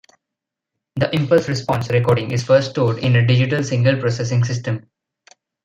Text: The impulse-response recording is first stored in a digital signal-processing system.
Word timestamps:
The 0.95 1.13
impulse-response 1.15 1.91
recording 1.91 2.31
is 2.31 2.43
first 2.43 2.71
stored 2.71 2.97
in 2.97 3.15
a 3.15 3.27
digital 3.27 3.63
signal-processing 3.63 4.45
system. 4.45 4.89